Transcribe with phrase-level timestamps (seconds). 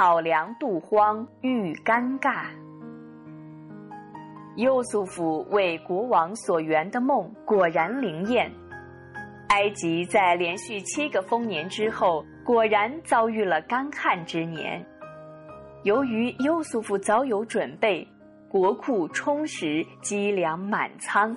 [0.00, 2.44] 草粮度荒，遇尴尬。
[4.56, 8.50] 优素福为国王所圆的梦果然灵验。
[9.50, 14.82] 埃及在连续七个丰年之后，果然遭遇了干旱之年。
[15.82, 18.08] 由于优素福早有准备，
[18.48, 21.36] 国库充实，积粮满仓，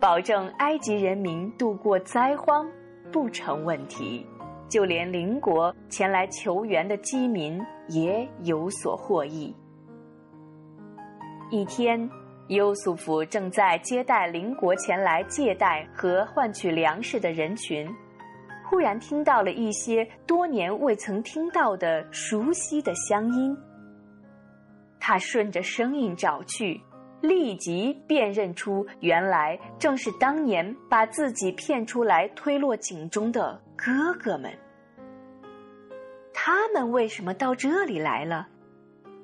[0.00, 2.68] 保证埃及人民度过灾荒
[3.12, 4.26] 不成问题。
[4.70, 9.54] 就连邻国前来求援的饥民也有所获益。
[11.50, 12.08] 一天。
[12.50, 17.88] 优素福正在接待邻国前来借贷和换取粮食的人群，
[18.68, 23.56] 忽然听到了一些多年未曾听到的熟悉的乡音。
[24.98, 26.80] 他顺着声音找去，
[27.20, 34.52] 立即辨认出，原来正是当年把自己骗出来推落井中的哥哥们。
[36.32, 38.48] 他们为什么到这里来了？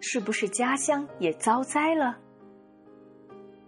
[0.00, 2.16] 是不是家乡也遭灾了？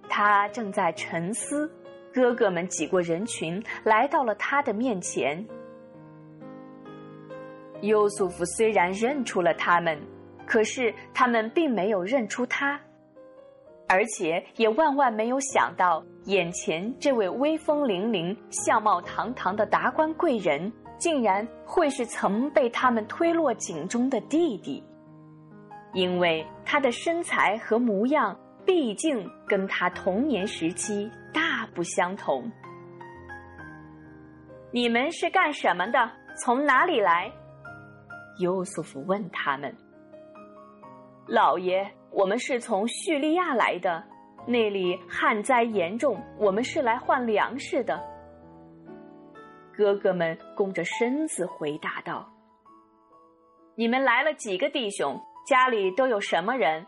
[0.08, 1.70] 他正在沉思，
[2.12, 5.44] 哥哥们挤过人群，来到了他的面前。
[7.82, 10.00] 优素福虽然认出了他们，
[10.46, 12.80] 可是他们并没有认出他，
[13.88, 24.82] 而且也万万没有想到，眼前这位威风凛凛、相貌堂堂的达官贵人，竟然会是曾被他们推落井中的弟弟，
[25.92, 28.36] 因为他的身材和模样。
[28.66, 32.50] 毕竟跟他童年时期大不相同。
[34.70, 36.10] 你们是干什么的？
[36.42, 37.30] 从哪里来？
[38.38, 39.70] 优素福问他们。
[41.26, 44.04] 老爷，我们是从叙利亚来的，
[44.46, 47.98] 那里旱灾严重，我们是来换粮食的。
[49.74, 52.30] 哥哥们弓着身子回答道
[53.74, 55.18] ：“你们来了几个弟兄？
[55.46, 56.86] 家里都有什么人？”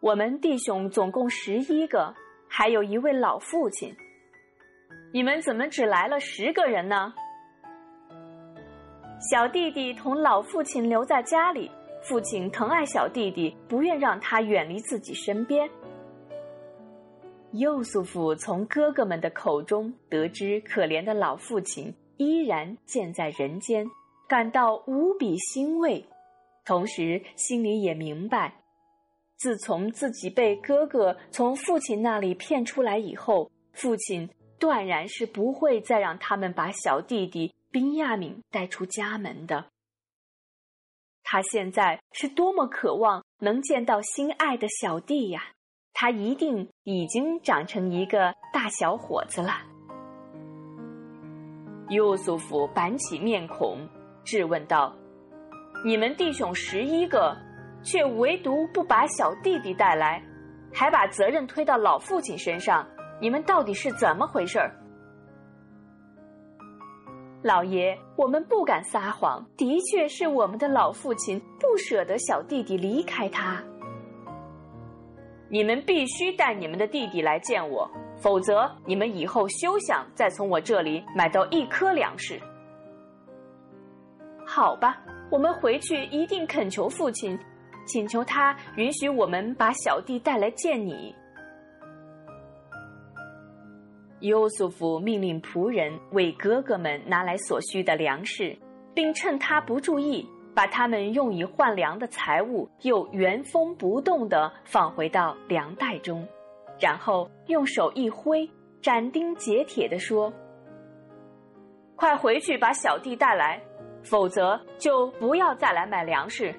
[0.00, 2.14] 我们弟兄总共十一个，
[2.48, 3.94] 还有一位老父亲。
[5.12, 7.12] 你们怎么只来了十个人呢？
[9.30, 11.70] 小弟弟同老父亲留在家里，
[12.02, 15.68] 父亲疼爱小弟弟，不愿让他远离自己身边。
[17.52, 23.84] 幼素父从哥哥们的口中得知，可怜的老父亲依然健在人间，
[24.28, 26.04] 感到无比欣慰，
[26.64, 28.54] 同时心里也明白。
[29.36, 34.28] 自从自己被哥哥从父亲那里骗出来以后，父亲
[34.58, 39.64] 断然是不会再让他们把小弟弟宾亚敏带出家门的。
[41.32, 45.40] 他现在是多么渴望能见到心爱的小弟呀！
[45.94, 49.52] 他一定已经长成一个大小伙子了。
[51.90, 53.78] 优素福板起面孔，
[54.24, 54.92] 质问道
[55.86, 57.36] ：“你们弟兄十一个？”
[57.84, 60.20] 却唯独不把小弟弟带来，
[60.74, 62.84] 还把责任推到老父亲身上。
[63.20, 64.74] 你们到底是怎么回事儿？
[67.42, 73.62] 老爷，我们不敢撒谎，的确是我们的老父亲不舍得小弟弟离开他。
[75.48, 82.38] 你们必须带你们的弟弟来见我，否则你们以后休想再从我这里买到一颗粮食。
[84.46, 84.98] 好吧，
[85.30, 87.38] 我们回去一定恳求父亲。
[87.86, 91.12] 请求他允许我们把小弟带来见你。
[94.20, 98.56] 优素福命令仆人为哥哥们拿来所需的粮食，
[98.94, 106.26] 并趁他不注意，把他们用以换粮的财物又原封不动地放回到粮袋中，
[106.78, 108.48] 然后用手一挥，
[108.82, 110.32] 斩钉截铁地说
[111.96, 113.60] ：“快回去把小弟带来，
[114.02, 116.54] 否则就不要再来买粮食。”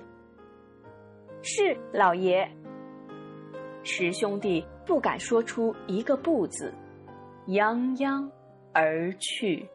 [1.43, 2.49] 是老爷。
[3.83, 6.71] 十兄弟不敢说出一个不字，
[7.51, 8.29] 泱泱
[8.73, 9.67] 而去。